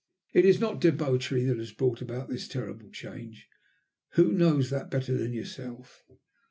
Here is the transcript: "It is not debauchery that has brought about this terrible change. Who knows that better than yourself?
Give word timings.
"It 0.33 0.45
is 0.45 0.59
not 0.59 0.81
debauchery 0.81 1.43
that 1.43 1.59
has 1.59 1.71
brought 1.71 2.01
about 2.01 2.27
this 2.27 2.47
terrible 2.47 2.89
change. 2.89 3.47
Who 4.13 4.31
knows 4.33 4.71
that 4.71 4.89
better 4.89 5.15
than 5.15 5.31
yourself? 5.31 6.03